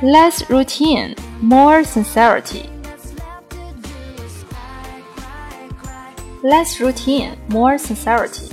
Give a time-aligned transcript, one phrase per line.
[0.00, 2.66] Less routine, more sincerity.
[6.42, 8.52] Less routine, more sincerity.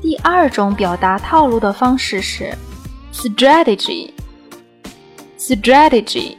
[0.00, 2.56] 第二种表达套路的方式是
[3.12, 4.10] strategy.
[5.47, 6.35] Strategy